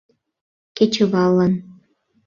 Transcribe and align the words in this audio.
Кечываллан... 0.75 1.53